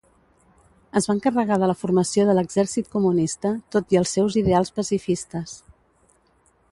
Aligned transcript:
Es 0.99 1.07
va 1.09 1.15
encarregar 1.17 1.57
de 1.63 1.67
la 1.71 1.75
formació 1.81 2.25
de 2.29 2.35
l'exèrcit 2.37 2.89
comunista, 2.95 3.51
tot 3.77 3.95
i 3.97 4.01
els 4.03 4.17
seus 4.17 4.39
ideals 4.45 4.73
pacifistes. 4.81 5.55